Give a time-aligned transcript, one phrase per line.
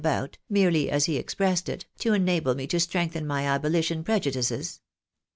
[0.03, 4.81] about, naerely, as he expressed it, to enable me to strengthen my aboUtion prejudices.